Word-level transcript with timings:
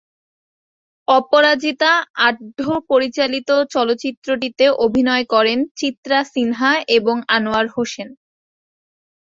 অপরাজিতা 1.07 1.91
আঢ্য 2.27 2.59
পরিচালিত 2.89 3.49
চলচ্চিত্রটিতে 3.73 4.65
অভিনয় 4.85 5.25
করেন 5.33 5.59
চিত্রা 5.79 6.19
সিনহা 6.31 6.73
এবং 6.97 7.15
আনোয়ার 7.35 7.67
হোসেন। 7.75 8.09